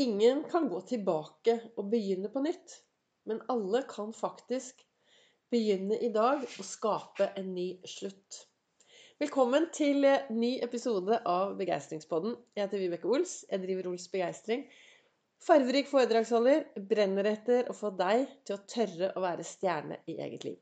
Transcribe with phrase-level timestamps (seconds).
[0.00, 2.72] Ingen kan gå tilbake og begynne på nytt,
[3.28, 4.78] men alle kan faktisk
[5.52, 8.38] begynne i dag og skape en ny slutt.
[9.20, 12.38] Velkommen til ny episode av Begeistringspodden.
[12.56, 13.34] Jeg heter Vibeke Ols.
[13.50, 14.62] Jeg driver Ols Begeistring.
[15.44, 16.64] Farverik foredragsholder.
[16.94, 20.56] Brenner etter å få deg til å tørre å være stjerne i eget liv.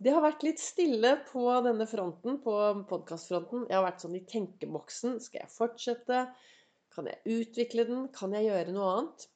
[0.00, 2.56] Det har vært litt stille på denne fronten, på
[2.88, 3.68] podkastfronten.
[3.68, 5.20] Jeg har vært sånn i tenkeboksen.
[5.20, 6.24] Skal jeg fortsette?
[6.94, 8.08] Kan jeg utvikle den?
[8.12, 9.28] Kan jeg gjøre noe annet?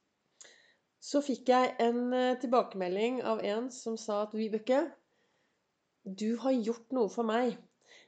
[1.07, 4.83] Så fikk jeg en eh, tilbakemelding av en som sa at Vibeke,
[6.07, 7.57] du har gjort noe for meg.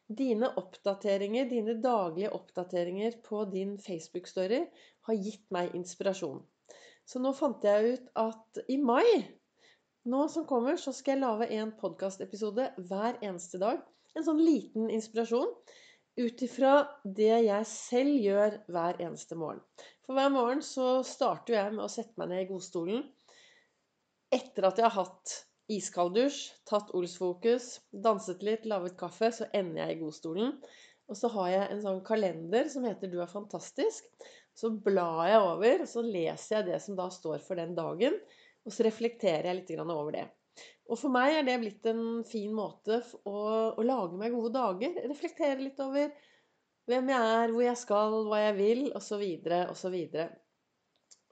[0.08, 4.62] Dine oppdateringer, dine daglige oppdateringer på din Facebook-story
[5.08, 6.40] har gitt meg inspirasjon.
[7.08, 9.04] Så nå fant jeg ut at i mai,
[10.08, 13.82] nå som kommer, så skal jeg lage en podkastepisode hver eneste dag.
[14.16, 15.52] En sånn liten inspirasjon
[16.18, 16.72] ut ifra
[17.04, 19.60] det jeg selv gjør hver eneste morgen.
[20.06, 23.04] For hver morgen så starter jeg med å sette meg ned i godstolen.
[24.34, 25.34] Etter at jeg har hatt
[25.72, 30.54] iskald dusj, tatt Ols-fokus, danset litt, laget kaffe, så ender jeg i godstolen.
[31.08, 34.08] Og så har jeg en sånn kalender som heter 'Du er fantastisk'.
[34.58, 38.18] Så blar jeg over, og så leser jeg det som da står for den dagen.
[38.66, 40.26] Og så reflekterer jeg litt over det.
[40.88, 43.38] Og for meg er det blitt en fin måte å,
[43.76, 44.96] å lage meg gode dager.
[45.10, 46.08] Reflektere litt over
[46.88, 49.24] hvem jeg er, hvor jeg skal, hva jeg vil, osv.,
[49.68, 49.96] osv.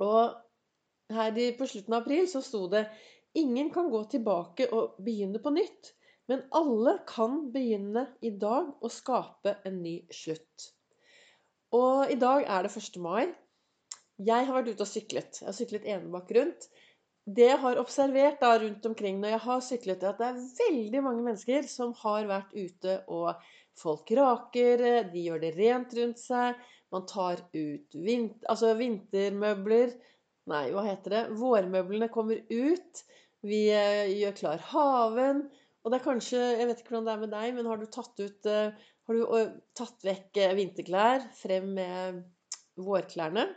[0.04, 2.84] Og, og her på slutten av april så sto det
[3.36, 5.90] Ingen kan gå tilbake og begynne på nytt,
[6.30, 10.70] men alle kan begynne i dag og skape en ny slutt.
[11.76, 12.96] Og i dag er det 1.
[13.04, 13.26] mai.
[14.16, 15.42] Jeg har vært ute og syklet.
[15.42, 16.68] Jeg har syklet enebakk rundt
[17.26, 20.42] det jeg har observert da rundt omkring når jeg har syklet, er at det er
[20.60, 23.32] veldig mange mennesker som har vært ute og
[23.76, 24.80] Folk raker,
[25.12, 26.56] de gjør det rent rundt seg.
[26.94, 29.92] Man tar ut vint, altså vintermøbler
[30.46, 31.22] Nei, hva heter det?
[31.40, 33.00] Vårmøblene kommer ut.
[33.46, 35.42] Vi eh, gjør klar haven.
[35.82, 37.86] Og det er kanskje Jeg vet ikke hvordan det er med deg, men har du
[37.90, 42.22] tatt ut eh, Har du eh, tatt vekk vinterklær, frem med
[42.78, 43.48] vårklærne?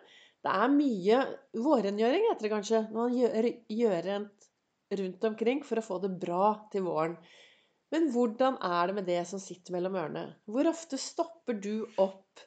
[0.45, 1.19] Det er mye
[1.59, 4.49] vårrengjøring, heter det kanskje, når man gjør, gjørent
[4.99, 7.17] rundt omkring for å få det bra til våren.
[7.93, 10.23] Men hvordan er det med det som sitter mellom ørene?
[10.49, 12.45] Hvor ofte stopper du opp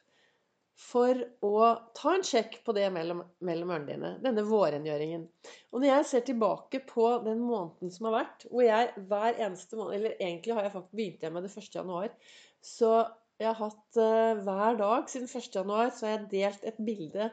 [0.79, 1.57] for å
[1.95, 4.13] ta en sjekk på det mellom, mellom ørene dine?
[4.23, 5.27] Denne vårrengjøringen.
[5.71, 9.79] Og når jeg ser tilbake på den måneden som har vært, hvor jeg hver eneste
[9.79, 11.69] måned Eller egentlig har jeg faktisk begynt med det 1.
[11.77, 12.15] januar.
[12.63, 12.93] Så
[13.41, 15.49] jeg har hatt uh, hver dag siden 1.
[15.55, 17.29] januar så har jeg delt et bilde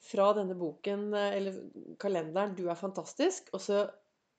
[0.00, 1.58] fra denne boken, eh, eller
[2.00, 3.82] kalenderen 'Du er fantastisk', og så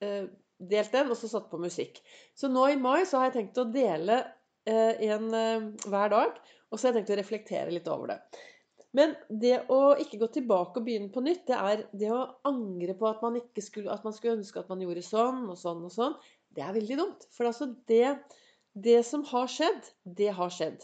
[0.01, 0.25] eh,
[0.57, 2.01] delt den, og så satt på musikk.
[2.37, 4.21] Så nå i mai så har jeg tenkt å dele
[4.69, 6.39] eh, en eh, hver dag,
[6.69, 8.19] og så har jeg tenkt å reflektere litt over det.
[8.97, 12.95] Men det å ikke gå tilbake og begynne på nytt, det er det å angre
[12.99, 15.93] på at man, skulle, at man skulle ønske at man gjorde sånn og sånn og
[15.95, 16.17] sånn.
[16.51, 17.27] Det er veldig dumt.
[17.31, 18.17] For altså det,
[18.75, 20.83] det som har skjedd, det har skjedd.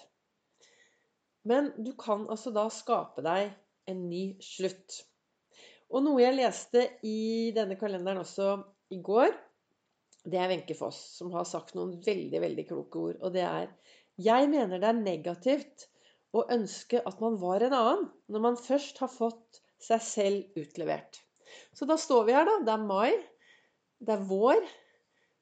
[1.48, 3.52] Men du kan altså da skape deg
[3.88, 5.02] en ny slutt.
[5.88, 8.58] Og noe jeg leste i denne kalenderen også
[8.94, 9.32] i går,
[10.28, 13.22] det er Wenche Foss, som har sagt noen veldig, veldig kloke ord.
[13.24, 13.70] Og det er
[14.18, 15.86] Jeg mener det er negativt
[16.36, 21.22] å ønske at man var en annen, når man først har fått seg selv utlevert.
[21.78, 22.58] Så da står vi her, da.
[22.66, 23.14] Det er mai.
[24.04, 24.66] Det er vår.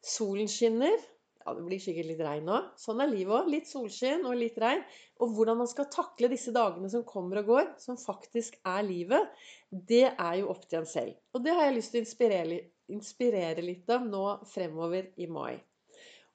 [0.05, 0.99] Solen skinner.
[1.45, 2.55] Ja, det blir sikkert litt regn nå.
[2.81, 3.49] Sånn er livet òg.
[3.53, 4.79] Litt solskinn og litt regn.
[5.21, 9.29] Og hvordan man skal takle disse dagene som kommer og går, som faktisk er livet,
[9.69, 11.13] det er jo opp til en selv.
[11.37, 12.59] Og det har jeg lyst til å inspirere,
[12.97, 15.53] inspirere litt av nå fremover i mai.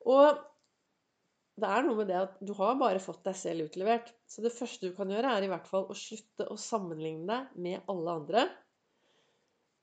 [0.06, 0.46] Og
[1.60, 4.14] det er noe med det at du har bare fått deg selv utlevert.
[4.30, 7.62] Så det første du kan gjøre, er i hvert fall å slutte å sammenligne deg
[7.66, 8.46] med alle andre.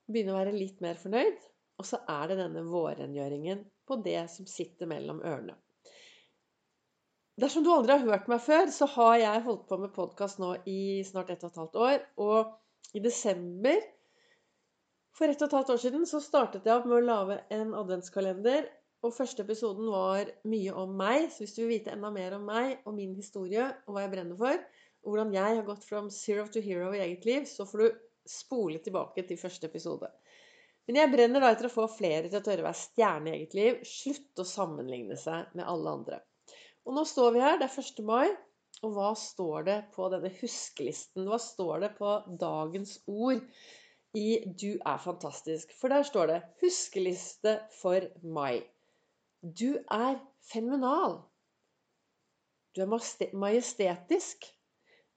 [0.07, 1.43] Begynne å være litt mer fornøyd.
[1.77, 5.55] Og så er det denne vårrengjøringen på det som sitter mellom ørene.
[7.37, 10.55] Dersom du aldri har hørt meg før, så har jeg holdt på med podkast nå
[10.65, 11.99] i snart ett og et halvt år.
[12.25, 13.77] Og i desember
[15.13, 17.75] for ett og et halvt år siden så startet jeg opp med å lage en
[17.77, 18.65] adventskalender.
[19.05, 21.27] Og første episoden var mye om meg.
[21.29, 24.15] Så hvis du vil vite enda mer om meg og min historie og hva jeg
[24.15, 24.65] brenner for,
[25.05, 28.01] og hvordan jeg har gått from zero to hero i eget liv, så får du
[28.27, 30.09] spole tilbake til første episode.
[30.87, 33.37] Men jeg brenner da etter å få flere til å tørre å være stjerne i
[33.41, 33.79] eget liv.
[33.87, 36.19] Slutte å sammenligne seg med alle andre.
[36.87, 38.05] Og nå står vi her, det er 1.
[38.07, 38.29] mai.
[38.85, 41.25] Og hva står det på denne huskelisten?
[41.27, 43.41] Hva står det på dagens ord
[44.15, 45.73] i 'Du er fantastisk'?
[45.79, 48.63] For der står det 'Huskeliste for mai'.
[49.41, 50.19] Du er
[50.51, 51.21] fenomenal.
[52.75, 54.45] Du er majestetisk.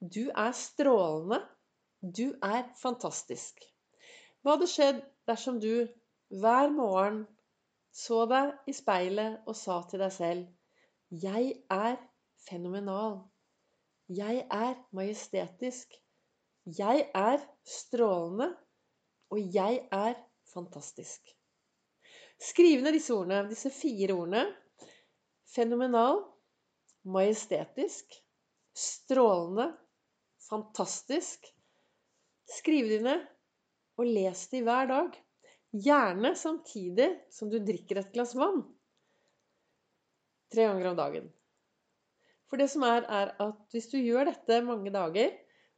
[0.01, 1.41] Du er strålende.
[2.01, 3.61] Du er fantastisk.
[4.41, 5.87] Hva hadde skjedd dersom du
[6.41, 7.25] hver morgen
[7.91, 11.97] så deg i speilet og sa til deg selv Jeg er
[12.47, 13.17] fenomenal.
[14.07, 15.97] Jeg er majestetisk.
[16.65, 18.53] Jeg er strålende.
[19.31, 20.15] Og jeg er
[20.53, 21.33] fantastisk.
[22.41, 24.45] Skriv ned disse ordene, disse fire ordene.
[25.51, 26.23] Fenomenal,
[27.03, 28.15] majestetisk,
[28.75, 29.67] strålende,
[30.49, 31.45] fantastisk.
[32.57, 33.19] Skriv dine
[33.99, 35.17] og les de hver dag.
[35.71, 38.63] Gjerne samtidig som du drikker et glass vann.
[40.51, 41.29] Tre ganger om dagen.
[42.51, 45.31] For det som er, er at hvis du gjør dette mange dager,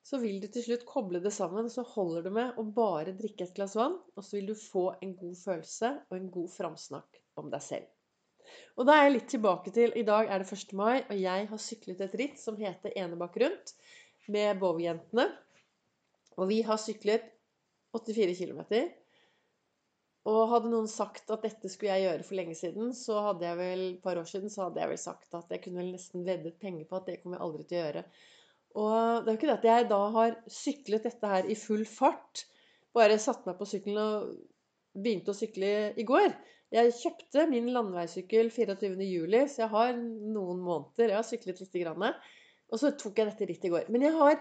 [0.04, 1.70] så vil du til slutt koble det sammen.
[1.70, 4.88] Så holder det med å bare drikke et glass vann, og så vil du få
[4.98, 7.92] en god følelse og en god framsnakk om deg selv.
[8.76, 10.74] Og da er jeg litt tilbake til I dag er det 1.
[10.78, 13.76] mai, og jeg har syklet et ritt som heter Enebakk rundt
[14.34, 15.30] med Bov-jentene.
[16.42, 17.30] Og vi har syklet
[17.94, 18.62] 84 km.
[20.32, 23.60] Og hadde noen sagt at dette skulle jeg gjøre for lenge siden, så hadde jeg
[23.60, 26.24] vel et par år siden så hadde jeg vel sagt at jeg kunne vel nesten
[26.28, 28.04] veddet penger på at det kommer jeg aldri til å gjøre.
[28.84, 31.84] Og det er jo ikke det at jeg da har syklet dette her i full
[31.86, 32.46] fart.
[32.96, 34.32] Bare satt meg på sykkelen og
[35.04, 36.32] begynte å sykle i går.
[36.74, 39.04] Jeg kjøpte min landeveissykkel 24.07,
[39.52, 41.12] så jeg har noen måneder.
[41.12, 42.16] Jeg har syklet lite grann.
[42.74, 43.90] Og så tok jeg dette litt i går.
[43.94, 44.40] Men jeg har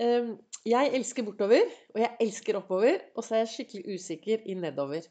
[0.00, 0.32] eh,
[0.66, 3.02] Jeg elsker bortover, og jeg elsker oppover.
[3.14, 5.04] Og så er jeg skikkelig usikker i nedover.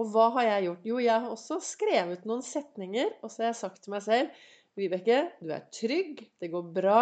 [0.00, 0.86] Og hva har jeg gjort?
[0.88, 4.42] Jo, jeg har også skrevet noen setninger, og så har jeg sagt til meg selv
[4.78, 7.00] Vibeke, du er trygg, det går bra.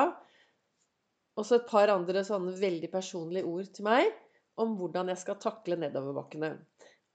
[1.39, 4.11] Og så et par andre sånne veldig personlige ord til meg
[4.61, 6.51] om hvordan jeg skal takle nedoverbakkene.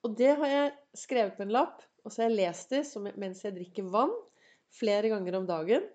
[0.07, 3.43] Og det har jeg skrevet på en lapp, og så har jeg lest det mens
[3.43, 4.13] jeg drikker vann
[4.75, 5.85] flere ganger om dagen.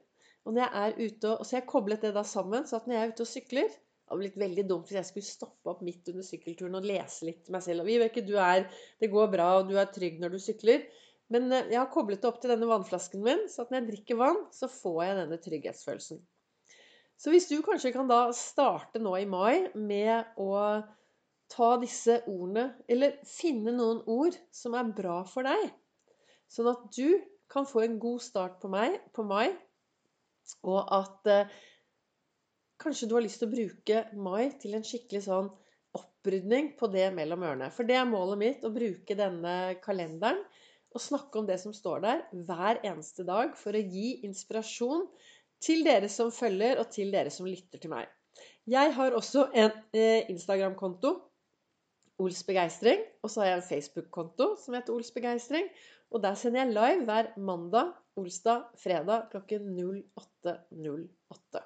[0.48, 2.96] Og når jeg er ute, og så jeg koblet det da sammen, så at når
[2.96, 5.82] jeg er ute og sykler, det hadde blitt veldig dumt hvis jeg skulle stoppe opp
[5.86, 7.84] midt under sykkelturen og lese litt til meg selv.
[7.84, 8.64] Og Vibeke, du er,
[8.98, 10.88] det går bra, og du er trygg når du sykler.
[11.30, 13.88] Men eh, jeg har koblet det opp til denne vannflasken min, så at når jeg
[13.92, 16.22] drikker vann, så får jeg denne trygghetsfølelsen.
[17.20, 20.56] Så hvis du kanskje kan da starte nå i mai med å
[21.50, 25.68] ta disse ordene, eller finne noen ord som er bra for deg,
[26.50, 27.20] sånn at du
[27.50, 29.50] kan få en god start på, meg, på mai,
[30.66, 31.58] og at eh,
[32.80, 35.50] Kanskje du har lyst til å bruke mai til en skikkelig sånn
[35.98, 37.66] opprydning på det mellom ørene.
[37.76, 40.40] For det er målet mitt, å bruke denne kalenderen
[40.90, 45.04] og snakke om det som står der, hver eneste dag for å gi inspirasjon
[45.60, 48.08] til dere som følger, og til dere som lytter til meg.
[48.70, 51.12] Jeg har også en eh, Instagram-konto,
[52.20, 55.68] Ols Begeistring, og så har jeg en Facebook-konto som heter Ols Begeistring.
[56.10, 61.62] Og der sender jeg live hver mandag, olsdag, fredag klokken 08.08.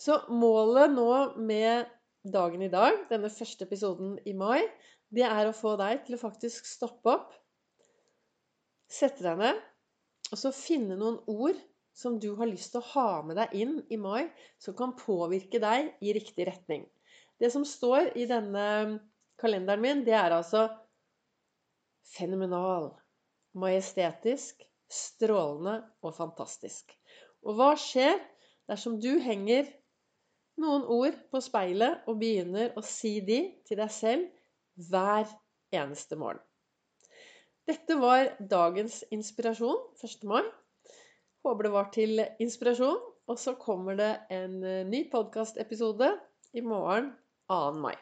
[0.00, 1.90] Så målet nå med
[2.24, 4.62] dagen i dag, denne første episoden i mai,
[5.12, 7.34] det er å få deg til å faktisk stoppe opp,
[8.90, 9.60] sette deg ned,
[10.30, 11.58] og så finne noen ord
[11.96, 14.30] som du har lyst til å ha med deg inn i mai,
[14.62, 16.86] som kan påvirke deg i riktig retning.
[17.40, 18.64] Det som står i denne
[19.40, 20.68] kalenderen min, det er altså
[22.14, 22.92] fenomenal,
[23.58, 26.92] majestetisk, strålende og fantastisk.
[27.46, 28.18] Og hva skjer
[28.70, 29.68] dersom du henger
[30.60, 35.30] noen ord på speilet og begynner å si de til deg selv hver
[35.74, 36.42] eneste morgen.
[37.68, 40.26] Dette var dagens inspirasjon 1.
[40.26, 40.42] mai.
[41.46, 42.98] Håper det var til inspirasjon.
[43.30, 44.58] Og så kommer det en
[44.90, 46.10] ny podkastepisode
[46.58, 47.12] i morgen
[47.46, 47.60] 2.
[47.78, 47.94] mai.